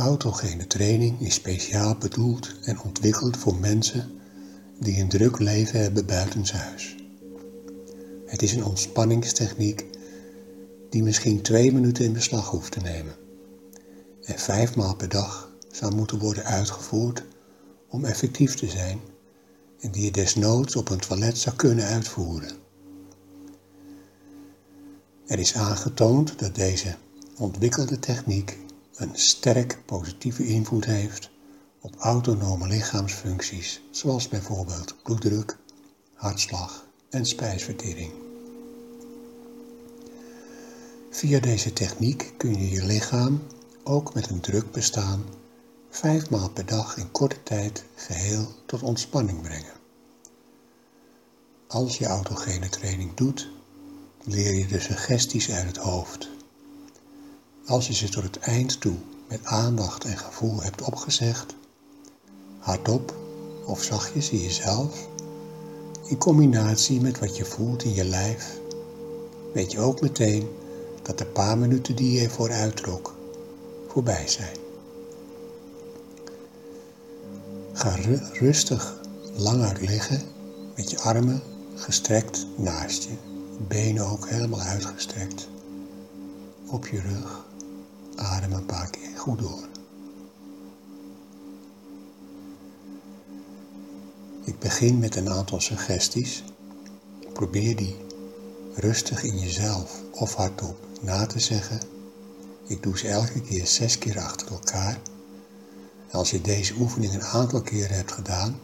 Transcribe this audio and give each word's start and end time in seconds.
Autogene 0.00 0.66
training 0.66 1.20
is 1.20 1.34
speciaal 1.34 1.96
bedoeld 1.96 2.54
en 2.62 2.80
ontwikkeld 2.80 3.36
voor 3.36 3.56
mensen 3.56 4.10
die 4.78 5.00
een 5.00 5.08
druk 5.08 5.38
leven 5.38 5.80
hebben 5.80 6.06
buitenshuis. 6.06 6.96
Het 8.26 8.42
is 8.42 8.52
een 8.52 8.64
ontspanningstechniek 8.64 9.86
die 10.90 11.02
misschien 11.02 11.42
twee 11.42 11.72
minuten 11.72 12.04
in 12.04 12.12
beslag 12.12 12.50
hoeft 12.50 12.72
te 12.72 12.80
nemen 12.80 13.14
en 14.22 14.38
vijf 14.38 14.76
maal 14.76 14.96
per 14.96 15.08
dag 15.08 15.50
zou 15.70 15.94
moeten 15.94 16.18
worden 16.18 16.44
uitgevoerd 16.44 17.24
om 17.88 18.04
effectief 18.04 18.54
te 18.54 18.68
zijn 18.68 19.00
en 19.80 19.90
die 19.90 20.04
je 20.04 20.10
desnoods 20.10 20.76
op 20.76 20.90
een 20.90 21.00
toilet 21.00 21.38
zou 21.38 21.56
kunnen 21.56 21.84
uitvoeren. 21.84 22.52
Er 25.26 25.38
is 25.38 25.54
aangetoond 25.54 26.38
dat 26.38 26.54
deze 26.54 26.96
ontwikkelde 27.38 27.98
techniek 27.98 28.58
een 29.00 29.10
sterk 29.12 29.78
positieve 29.86 30.46
invloed 30.46 30.84
heeft 30.84 31.30
op 31.80 31.96
autonome 31.98 32.66
lichaamsfuncties, 32.66 33.80
zoals 33.90 34.28
bijvoorbeeld 34.28 35.02
bloeddruk, 35.02 35.56
hartslag 36.14 36.86
en 37.10 37.26
spijsvertering. 37.26 38.12
Via 41.10 41.40
deze 41.40 41.72
techniek 41.72 42.32
kun 42.36 42.58
je 42.58 42.70
je 42.70 42.84
lichaam, 42.84 43.42
ook 43.84 44.14
met 44.14 44.30
een 44.30 44.40
druk 44.40 44.70
bestaan, 44.70 45.24
vijf 45.90 46.30
maal 46.30 46.50
per 46.50 46.66
dag 46.66 46.96
in 46.96 47.10
korte 47.10 47.42
tijd 47.42 47.84
geheel 47.94 48.54
tot 48.66 48.82
ontspanning 48.82 49.42
brengen. 49.42 49.78
Als 51.66 51.98
je 51.98 52.06
autogene 52.06 52.68
training 52.68 53.14
doet, 53.14 53.50
leer 54.24 54.54
je 54.54 54.66
de 54.66 54.80
suggesties 54.80 55.50
uit 55.50 55.66
het 55.66 55.76
hoofd. 55.76 56.28
Als 57.66 57.86
je 57.86 57.94
ze 57.94 58.08
tot 58.08 58.22
het 58.22 58.38
eind 58.38 58.80
toe 58.80 58.96
met 59.28 59.44
aandacht 59.44 60.04
en 60.04 60.18
gevoel 60.18 60.62
hebt 60.62 60.82
opgezegd, 60.82 61.54
hardop 62.58 63.14
of 63.64 63.82
zachtjes 63.82 64.30
in 64.30 64.38
jezelf, 64.38 65.08
in 66.04 66.18
combinatie 66.18 67.00
met 67.00 67.18
wat 67.18 67.36
je 67.36 67.44
voelt 67.44 67.84
in 67.84 67.94
je 67.94 68.04
lijf, 68.04 68.58
weet 69.52 69.72
je 69.72 69.80
ook 69.80 70.00
meteen 70.00 70.48
dat 71.02 71.18
de 71.18 71.26
paar 71.26 71.58
minuten 71.58 71.96
die 71.96 72.12
je 72.12 72.20
ervoor 72.20 72.50
uittrok 72.50 73.14
voorbij 73.88 74.28
zijn. 74.28 74.56
Ga 77.72 77.96
rustig 78.32 79.00
langer 79.36 79.76
liggen 79.80 80.22
met 80.76 80.90
je 80.90 81.00
armen 81.00 81.42
gestrekt 81.74 82.46
naast 82.56 83.02
je, 83.02 83.14
benen 83.68 84.06
ook 84.06 84.28
helemaal 84.28 84.60
uitgestrekt 84.60 85.48
op 86.66 86.86
je 86.86 87.00
rug. 87.00 87.48
Adem 88.20 88.52
een 88.52 88.66
paar 88.66 88.90
keer 88.90 89.18
goed 89.18 89.38
door. 89.38 89.68
Ik 94.44 94.58
begin 94.58 94.98
met 94.98 95.16
een 95.16 95.30
aantal 95.30 95.60
suggesties. 95.60 96.44
Probeer 97.32 97.76
die 97.76 97.96
rustig 98.74 99.22
in 99.22 99.38
jezelf 99.38 100.02
of 100.12 100.34
hardop 100.34 100.86
na 101.00 101.26
te 101.26 101.40
zeggen. 101.40 101.80
Ik 102.66 102.82
doe 102.82 102.98
ze 102.98 103.08
elke 103.08 103.40
keer 103.40 103.66
zes 103.66 103.98
keer 103.98 104.18
achter 104.18 104.50
elkaar. 104.50 105.00
Als 106.10 106.30
je 106.30 106.40
deze 106.40 106.74
oefening 106.78 107.14
een 107.14 107.24
aantal 107.24 107.62
keren 107.62 107.96
hebt 107.96 108.12
gedaan, 108.12 108.60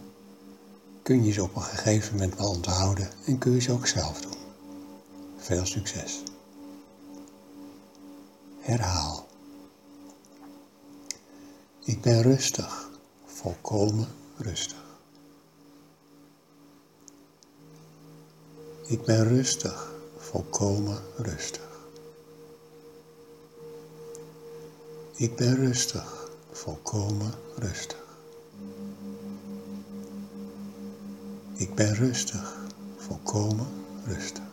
kun 1.02 1.24
je 1.24 1.32
ze 1.32 1.42
op 1.42 1.56
een 1.56 1.62
gegeven 1.62 2.14
moment 2.14 2.38
wel 2.38 2.50
onthouden 2.50 3.10
en 3.26 3.38
kun 3.38 3.52
je 3.52 3.60
ze 3.60 3.72
ook 3.72 3.86
zelf 3.86 4.20
doen. 4.20 4.38
Veel 5.36 5.66
succes. 5.66 6.22
Herhaal. 8.60 9.15
Ik 11.86 12.00
ben 12.00 12.22
rustig, 12.22 12.90
volkomen 13.24 14.08
rustig. 14.36 14.84
Ik 18.86 19.04
ben 19.04 19.28
rustig, 19.28 19.92
volkomen 20.16 20.98
rustig. 21.16 21.68
Ik 25.14 25.36
ben 25.36 25.54
rustig, 25.54 26.30
volkomen 26.50 27.32
rustig. 27.56 28.04
Ik 31.54 31.74
ben 31.74 31.94
rustig, 31.94 32.56
volkomen 32.96 33.66
rustig. 34.06 34.44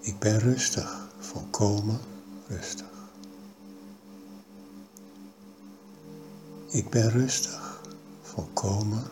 Ik 0.00 0.18
ben 0.18 0.38
rustig, 0.38 1.08
volkomen 1.18 2.00
rustig. 2.48 2.91
Ik 6.72 6.90
ben 6.90 7.10
rustig, 7.10 7.82
volkomen 8.20 9.02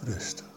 rustig. 0.00 0.50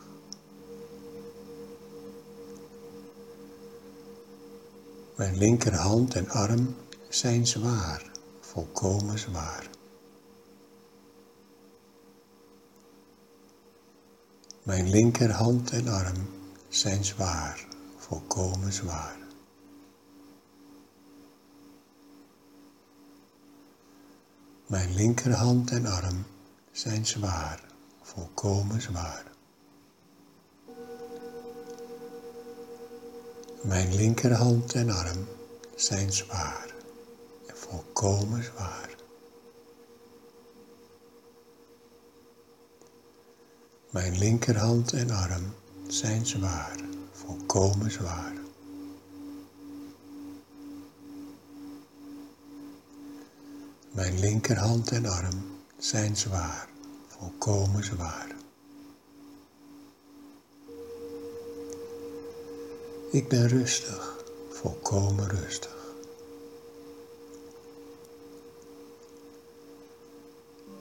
Mijn 5.15 5.37
linkerhand 5.37 6.15
en 6.15 6.29
arm 6.29 6.75
zijn 7.09 7.47
zwaar, 7.47 8.11
volkomen 8.39 9.19
zwaar. 9.19 9.69
Mijn 14.63 14.89
linkerhand 14.89 15.71
en 15.71 15.87
arm 15.87 16.29
zijn 16.67 17.05
zwaar, 17.05 17.67
volkomen 17.97 18.73
zwaar. 18.73 19.17
Mijn 24.67 24.93
linkerhand 24.93 25.71
en 25.71 25.85
arm 25.85 26.25
zijn 26.77 27.05
zwaar, 27.05 27.63
volkomen 28.01 28.81
zwaar. 28.81 29.23
Mijn 33.61 33.95
linkerhand 33.95 34.73
en 34.73 34.89
arm 34.89 35.27
zijn 35.75 36.11
zwaar 36.11 36.73
en 37.47 37.57
volkomen 37.57 38.43
zwaar. 38.43 38.95
Mijn 43.91 44.17
linkerhand 44.17 44.93
en 44.93 45.09
arm 45.11 45.53
zijn 45.87 46.25
zwaar, 46.25 46.79
volkomen 47.11 47.91
zwaar. 47.91 48.33
Mijn 53.91 54.19
linkerhand 54.19 54.91
en 54.91 55.05
arm 55.05 55.56
zijn 55.77 56.17
zwaar, 56.17 56.69
volkomen 57.07 57.83
zwaar. 57.83 58.35
Ik 63.11 63.27
ben 63.27 63.47
rustig, 63.47 64.23
volkomen 64.49 65.29
rustig. 65.29 65.75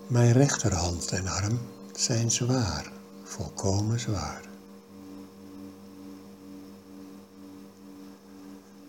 Mijn 0.07 0.33
rechterhand 0.33 1.11
en 1.11 1.27
arm 1.27 1.61
zijn 1.93 2.31
zwaar, 2.31 2.93
volkomen 3.25 4.01
zwaar. 4.01 4.49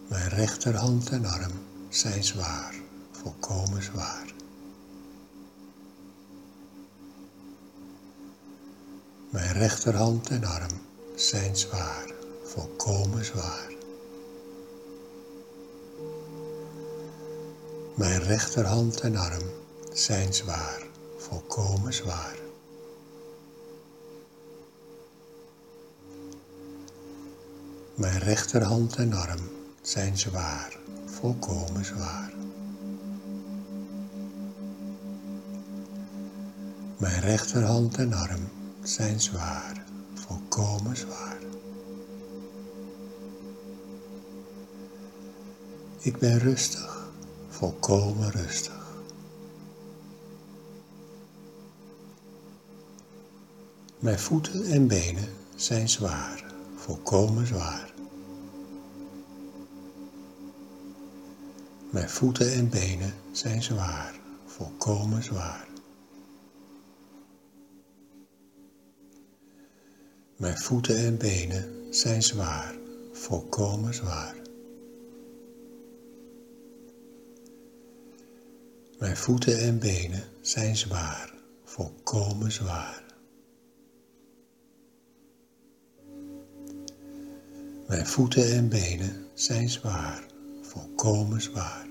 Mijn 0.07 0.29
rechterhand 0.29 1.09
en 1.09 1.25
arm 1.25 1.51
zijn 1.89 2.23
zwaar, 2.23 2.75
volkomen 3.11 3.83
zwaar. 3.83 4.36
Mijn 9.29 9.53
rechterhand 9.53 10.29
en 10.29 10.43
arm 10.43 10.81
zijn 11.15 11.55
zwaar, 11.55 12.13
volkomen 12.43 13.25
zwaar. 13.25 13.71
Mijn 17.95 18.23
rechterhand 18.23 18.99
en 18.99 19.15
arm 19.15 19.49
zijn 19.93 20.33
zwaar, 20.33 20.87
volkomen 21.17 21.93
zwaar. 21.93 22.35
Mijn 27.95 28.19
rechterhand 28.19 28.95
en 28.95 29.13
arm 29.13 29.49
zijn 29.81 30.17
zwaar, 30.17 30.77
volkomen 31.05 31.85
zwaar. 31.85 32.33
Mijn 36.97 37.19
rechterhand 37.21 37.97
en 37.97 38.13
arm 38.13 38.49
zijn 38.87 39.19
zwaar, 39.21 39.83
volkomen 40.13 40.97
zwaar. 40.97 41.37
Ik 45.99 46.17
ben 46.17 46.39
rustig, 46.39 47.09
volkomen 47.49 48.31
rustig. 48.31 48.85
Mijn 53.99 54.19
voeten 54.19 54.65
en 54.65 54.87
benen 54.87 55.29
zijn 55.55 55.89
zwaar, 55.89 56.53
volkomen 56.75 57.47
zwaar. 57.47 57.93
Mijn 61.89 62.09
voeten 62.09 62.53
en 62.53 62.69
benen 62.69 63.13
zijn 63.31 63.63
zwaar, 63.63 64.19
volkomen 64.45 65.23
zwaar. 65.23 65.76
Mijn 70.37 70.57
voeten 70.57 70.97
en 70.97 71.17
benen 71.17 71.93
zijn 71.93 72.23
zwaar, 72.23 72.75
volkomen 73.11 73.93
zwaar. 73.93 74.35
Mijn 78.99 79.17
voeten 79.17 79.59
en 79.59 79.79
benen 79.79 80.23
zijn 80.41 80.77
zwaar, 80.77 81.33
volkomen 81.63 82.51
zwaar. 82.51 83.03
Mijn 87.87 88.07
voeten 88.07 88.51
en 88.51 88.69
benen 88.69 89.27
zijn 89.33 89.69
zwaar, 89.69 90.25
volkomen 90.61 91.41
zwaar. 91.41 91.87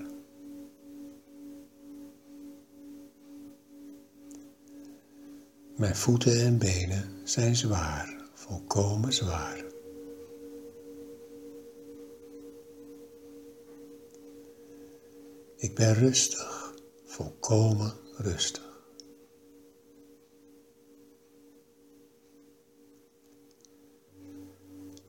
Mijn 5.75 5.95
voeten 5.95 6.41
en 6.45 6.57
benen 6.57 7.21
zijn 7.23 7.55
zwaar, 7.55 8.16
volkomen 8.47 9.13
zwaar. 9.13 9.65
Ik 15.55 15.75
ben 15.75 15.93
rustig, 15.93 16.73
volkomen 17.05 17.93
rustig. 18.17 18.65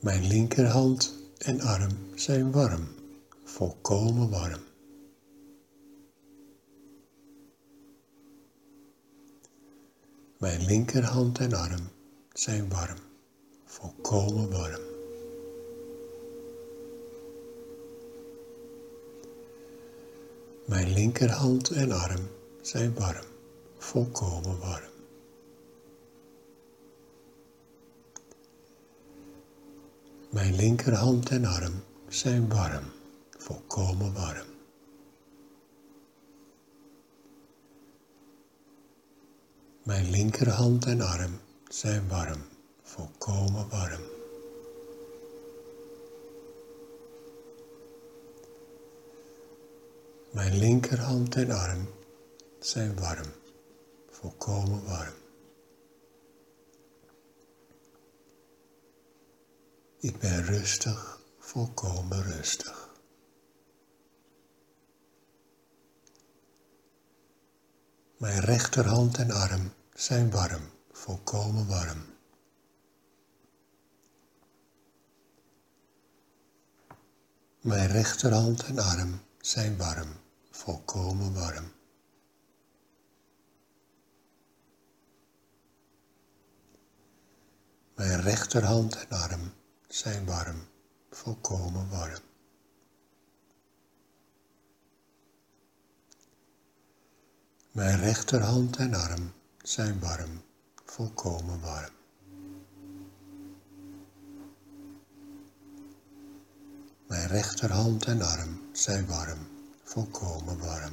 Mijn 0.00 0.26
linkerhand 0.26 1.14
en 1.38 1.61
arm 1.61 1.93
zijn 2.14 2.52
warm, 2.52 2.88
volkomen 3.44 4.31
warm. 4.31 4.61
Mijn 10.38 10.64
linkerhand 10.64 11.38
en 11.38 11.52
arm 11.52 11.88
zijn 12.32 12.69
warm, 12.69 13.07
volkomen 13.69 14.50
warm. 14.50 14.81
Mijn 20.65 20.93
linkerhand 20.93 21.70
en 21.70 21.93
arm 21.93 22.29
zijn 22.61 22.94
warm, 22.94 23.25
volkomen 23.79 24.59
warm. 24.59 24.91
Mijn 30.31 30.55
linkerhand 30.55 31.31
en 31.31 31.44
arm 31.44 31.82
zijn 32.09 32.49
warm, 32.49 32.85
volkomen 33.31 34.12
warm. 34.12 34.47
Mijn 39.82 40.11
linkerhand 40.11 40.87
en 40.87 41.00
arm 41.00 41.41
zijn 41.69 42.09
warm, 42.09 42.43
volkomen 42.99 43.69
warm. 43.69 44.03
Mijn 50.33 50.59
linkerhand 50.59 51.37
en 51.37 51.50
arm 51.50 51.89
zijn 52.59 53.00
warm, 53.00 53.33
volkomen 54.11 54.85
warm. 54.85 55.15
Ik 60.00 60.19
ben 60.19 60.45
rustig, 60.45 61.21
volkomen 61.39 62.23
rustig. 62.23 62.95
Mijn 68.17 68.41
rechterhand 68.41 69.19
en 69.19 69.31
arm 69.31 69.73
zijn 69.95 70.31
warm, 70.31 70.71
volkomen 70.93 71.69
warm. 71.69 72.18
Mijn 77.69 77.88
rechterhand 77.88 78.65
en 78.65 78.79
arm 78.79 79.20
zijn 79.41 79.76
warm, 79.76 80.09
volkomen 80.50 81.35
warm. 81.35 81.73
Mijn 87.94 88.20
rechterhand 88.20 88.97
en 88.97 89.09
arm 89.09 89.53
zijn 89.88 90.26
warm, 90.26 90.69
volkomen 91.11 91.91
warm. 91.91 92.23
Mijn 97.73 97.99
rechterhand 97.99 98.76
en 98.76 98.94
arm 98.94 99.32
zijn 99.62 100.00
warm, 100.00 100.43
volkomen 100.85 101.61
warm. 101.61 101.98
Mijn 107.08 107.28
rechterhand 107.28 108.05
en 108.05 108.22
arm 108.22 108.60
zijn 108.72 109.06
warm, 109.06 109.38
volkomen 109.82 110.58
warm. 110.58 110.93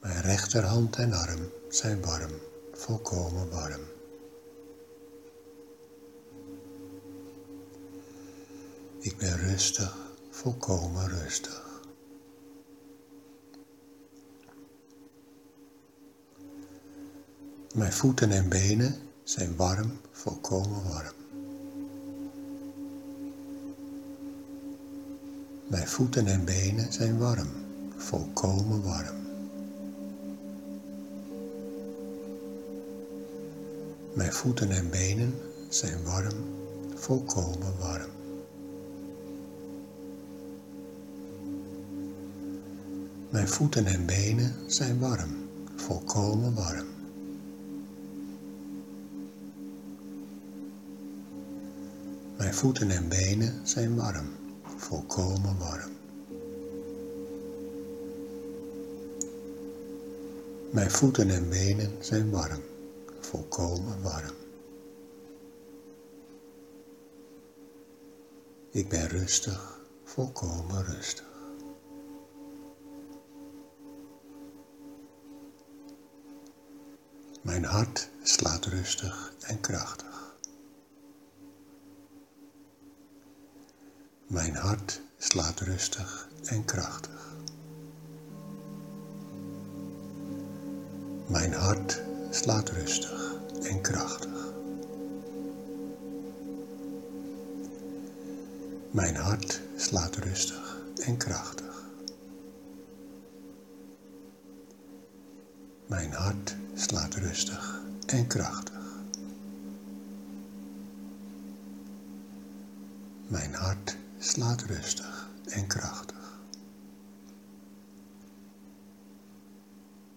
Mijn 0.00 0.20
rechterhand 0.20 0.96
en 0.96 1.12
arm 1.12 1.48
zijn 1.68 2.00
warm, 2.02 2.30
volkomen 2.72 3.50
warm. 3.50 3.80
Ik 8.98 9.16
ben 9.16 9.36
rustig, 9.36 9.96
volkomen 10.30 11.08
rustig. 11.08 11.82
Mijn 17.74 17.92
voeten 17.92 18.30
en 18.30 18.48
benen 18.48 19.09
zijn 19.30 19.56
warm, 19.56 19.90
volkomen 20.10 20.82
warm. 20.88 21.14
Mijn 25.66 25.88
voeten 25.88 26.26
en 26.26 26.44
benen 26.44 26.92
zijn 26.92 27.18
warm, 27.18 27.48
volkomen 27.96 28.82
warm. 28.82 29.16
Mijn 34.12 34.32
voeten 34.32 34.70
en 34.70 34.90
benen 34.90 35.34
zijn 35.68 36.04
warm, 36.04 36.36
volkomen 36.94 37.78
warm. 37.78 38.10
Mijn 43.30 43.48
voeten 43.48 43.86
en 43.86 44.06
benen 44.06 44.54
zijn 44.66 44.98
warm, 44.98 45.48
volkomen 45.76 46.54
warm. 46.54 46.99
Mijn 52.50 52.62
voeten 52.62 52.90
en 52.90 53.08
benen 53.08 53.66
zijn 53.66 53.96
warm, 53.96 54.28
volkomen 54.76 55.58
warm. 55.58 55.92
Mijn 60.70 60.90
voeten 60.90 61.30
en 61.30 61.48
benen 61.48 62.04
zijn 62.04 62.30
warm, 62.30 62.62
volkomen 63.20 64.02
warm. 64.02 64.34
Ik 68.70 68.88
ben 68.88 69.08
rustig, 69.08 69.80
volkomen 70.04 70.84
rustig. 70.84 71.26
Mijn 77.42 77.64
hart 77.64 78.10
slaat 78.22 78.64
rustig 78.64 79.32
en 79.40 79.60
krachtig. 79.60 80.09
Mijn 84.30 84.54
hart 84.54 85.00
slaat 85.18 85.60
rustig 85.60 86.28
en 86.44 86.64
krachtig. 86.64 87.36
Mijn 91.26 91.52
hart 91.52 92.00
slaat 92.30 92.68
rustig 92.68 93.34
en 93.62 93.80
krachtig. 93.80 94.52
Mijn 98.90 99.16
hart 99.16 99.60
slaat 99.76 100.16
rustig 100.16 100.76
en 101.04 101.16
krachtig. 101.16 101.84
Mijn 105.86 106.12
hart 106.12 106.56
slaat 106.74 107.14
rustig 107.14 107.80
en 108.06 108.26
krachtig. 108.26 108.78
Mijn 113.28 113.54
hart 113.54 113.98
slaat 114.30 114.62
rustig 114.62 115.28
en 115.44 115.66
krachtig. 115.66 116.40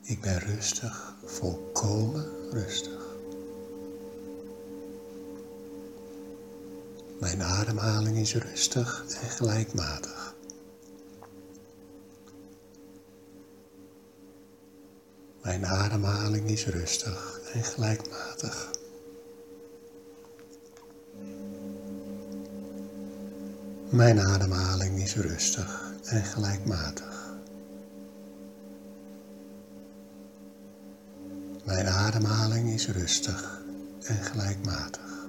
Ik 0.02 0.22
ben 0.22 0.40
rustig, 0.40 1.16
volkomen 1.24 2.52
rustig. 2.52 3.02
Mijn 7.20 7.44
ademhaling 7.44 8.18
is 8.18 8.36
rustig 8.36 9.06
en 9.22 9.30
gelijkmatig. 9.30 10.36
Mijn 15.42 15.66
ademhaling 15.66 16.50
is 16.50 16.66
rustig 16.66 17.40
en 17.54 17.64
gelijkmatig. 17.64 18.83
Mijn 23.94 24.20
ademhaling 24.20 25.02
is 25.02 25.16
rustig 25.16 25.94
en 26.04 26.24
gelijkmatig. 26.24 27.34
Mijn 31.66 31.88
ademhaling 31.88 32.70
is 32.70 32.88
rustig 32.88 33.62
en 34.04 34.16
gelijkmatig. 34.16 35.28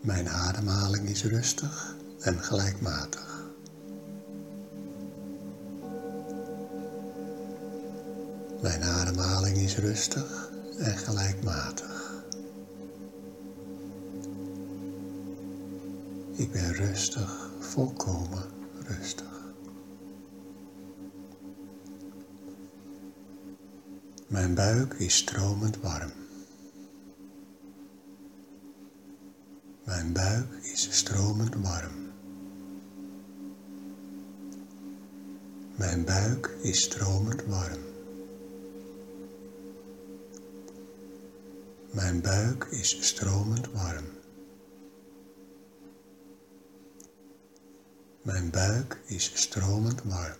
Mijn 0.00 0.28
ademhaling 0.28 1.08
is 1.08 1.24
rustig 1.24 1.94
en 2.20 2.38
gelijkmatig. 2.38 3.42
Mijn 8.60 8.82
ademhaling 8.82 9.56
is 9.56 9.76
rustig 9.76 10.50
en 10.78 10.96
gelijkmatig. 10.96 11.91
Ik 16.42 16.52
ben 16.52 16.72
rustig, 16.72 17.50
volkomen 17.58 18.44
rustig. 18.86 19.54
Mijn 24.26 24.54
buik 24.54 24.94
is 24.94 25.16
stromend 25.16 25.80
warm. 25.80 26.12
Mijn 29.84 30.12
buik 30.12 30.52
is 30.62 30.88
stromend 30.90 31.54
warm. 31.54 32.10
Mijn 35.76 36.04
buik 36.04 36.56
is 36.62 36.82
stromend 36.82 37.44
warm. 37.44 37.82
Mijn 41.90 42.20
buik 42.20 42.66
is 42.70 43.06
stromend 43.06 43.70
warm. 43.70 44.21
Mijn 48.22 48.50
buik 48.50 49.00
is 49.04 49.32
stromend 49.34 50.02
warm. 50.02 50.36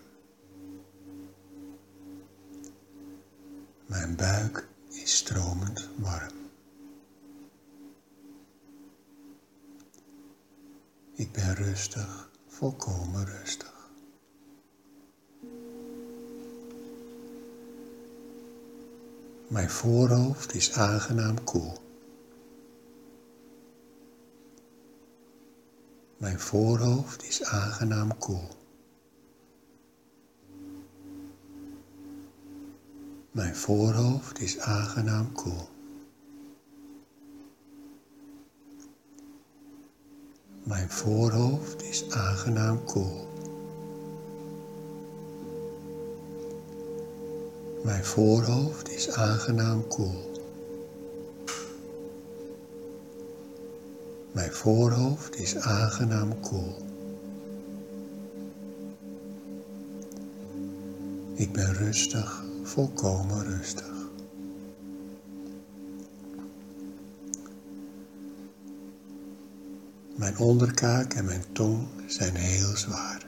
Mijn 3.87 4.17
buik 4.17 4.69
is 4.89 5.17
stromend 5.17 5.89
warm. 5.97 6.33
Ik 11.15 11.33
ben 11.33 11.55
rustig, 11.55 12.31
volkomen 12.47 13.25
rustig. 13.25 13.91
Mijn 19.49 19.71
voorhoofd 19.71 20.55
is 20.55 20.73
aangenaam 20.73 21.45
koel. 21.45 21.92
Mijn 26.23 26.41
voorhoofd 26.41 27.25
is 27.25 27.45
aangenaam 27.45 28.19
koel. 28.19 28.49
Mijn 33.31 33.57
voorhoofd 33.57 34.41
is 34.41 34.59
aangenaam 34.59 35.33
koel. 35.33 35.69
Mijn 40.65 40.91
voorhoofd 40.91 41.83
is 41.83 42.11
aangenaam 42.11 42.85
koel. 42.85 43.29
Mijn 47.85 48.05
voorhoofd 48.05 48.91
is 48.91 49.11
aangenaam 49.11 49.89
koel. 49.89 50.32
Mijn 54.33 54.53
voorhoofd 54.53 55.37
is 55.37 55.57
aangenaam 55.57 56.41
koel. 56.41 56.77
Ik 61.35 61.53
ben 61.53 61.75
rustig, 61.75 62.45
volkomen 62.63 63.45
rustig. 63.45 63.91
Mijn 70.17 70.39
onderkaak 70.39 71.15
en 71.15 71.25
mijn 71.25 71.45
tong 71.53 71.87
zijn 72.07 72.35
heel 72.35 72.77
zwaar. 72.77 73.27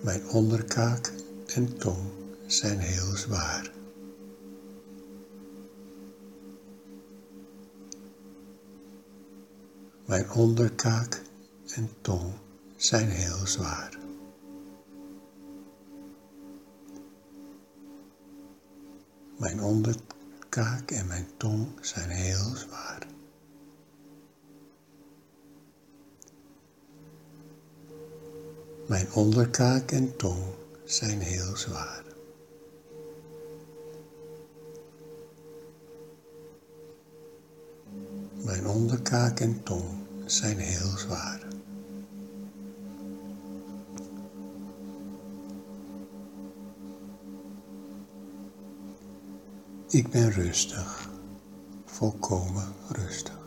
Mijn 0.00 0.28
onderkaak 0.28 1.12
en 1.54 1.76
tong 1.78 2.08
zijn 2.46 2.78
heel 2.78 3.16
zwaar. 3.16 3.79
Mijn 10.10 10.30
onderkaak 10.30 11.22
en 11.74 11.90
tong 12.00 12.32
zijn 12.76 13.08
heel 13.08 13.46
zwaar. 13.46 13.98
Mijn 19.38 19.62
onderkaak 19.62 20.90
en 20.90 21.06
mijn 21.06 21.26
tong 21.36 21.66
zijn 21.80 22.08
heel 22.08 22.56
zwaar. 22.56 23.06
Mijn 28.86 29.12
onderkaak 29.12 29.90
en 29.90 30.16
tong 30.16 30.44
zijn 30.84 31.20
heel 31.20 31.56
zwaar. 31.56 32.04
Mijn 38.44 38.66
onderkaak 38.66 39.40
en 39.40 39.62
tong 39.62 39.99
zijn 40.32 40.58
heel 40.58 40.98
zwaar. 40.98 41.40
Ik 49.88 50.10
ben 50.10 50.30
rustig, 50.30 51.10
volkomen 51.84 52.72
rustig. 52.88 53.39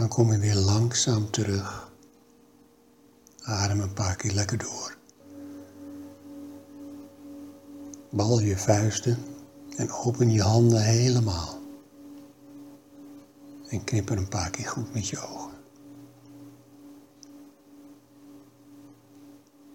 Dan 0.00 0.08
kom 0.08 0.32
je 0.32 0.38
weer 0.38 0.54
langzaam 0.54 1.30
terug. 1.30 1.92
Adem 3.42 3.80
een 3.80 3.92
paar 3.92 4.16
keer 4.16 4.32
lekker 4.32 4.58
door. 4.58 4.96
Bal 8.10 8.40
je 8.40 8.56
vuisten 8.56 9.18
en 9.76 9.90
open 9.90 10.30
je 10.30 10.42
handen 10.42 10.82
helemaal. 10.82 11.58
En 13.68 13.84
knip 13.84 14.10
er 14.10 14.16
een 14.16 14.28
paar 14.28 14.50
keer 14.50 14.66
goed 14.66 14.92
met 14.92 15.08
je 15.08 15.18
ogen. 15.18 15.58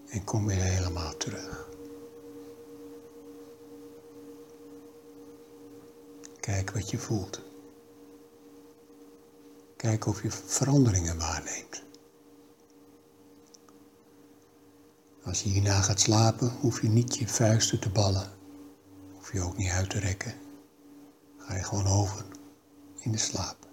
En 0.08 0.24
kom 0.24 0.46
weer 0.46 0.62
helemaal 0.62 1.16
terug. 1.16 1.68
Kijk 6.40 6.70
wat 6.70 6.90
je 6.90 6.98
voelt. 6.98 7.55
Kijk 9.76 10.06
of 10.06 10.22
je 10.22 10.30
veranderingen 10.30 11.18
waarneemt. 11.18 11.82
Als 15.22 15.42
je 15.42 15.48
hierna 15.48 15.80
gaat 15.80 16.00
slapen, 16.00 16.50
hoef 16.60 16.82
je 16.82 16.88
niet 16.88 17.16
je 17.16 17.28
vuisten 17.28 17.80
te 17.80 17.90
ballen. 17.90 18.30
Hoef 19.12 19.32
je 19.32 19.40
ook 19.40 19.56
niet 19.56 19.70
uit 19.70 19.90
te 19.90 19.98
rekken. 19.98 20.34
Ga 21.38 21.54
je 21.54 21.64
gewoon 21.64 21.86
over 21.86 22.24
in 23.00 23.12
de 23.12 23.18
slaap. 23.18 23.65